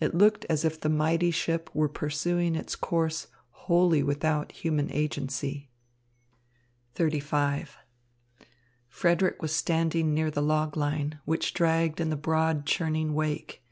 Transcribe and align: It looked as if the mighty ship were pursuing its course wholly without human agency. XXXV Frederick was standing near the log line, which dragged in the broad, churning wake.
It 0.00 0.14
looked 0.14 0.46
as 0.48 0.64
if 0.64 0.80
the 0.80 0.88
mighty 0.88 1.30
ship 1.30 1.68
were 1.74 1.86
pursuing 1.86 2.56
its 2.56 2.74
course 2.74 3.26
wholly 3.50 4.02
without 4.02 4.50
human 4.50 4.90
agency. 4.90 5.68
XXXV 6.96 7.68
Frederick 8.88 9.42
was 9.42 9.54
standing 9.54 10.14
near 10.14 10.30
the 10.30 10.40
log 10.40 10.74
line, 10.74 11.18
which 11.26 11.52
dragged 11.52 12.00
in 12.00 12.08
the 12.08 12.16
broad, 12.16 12.64
churning 12.64 13.12
wake. 13.12 13.62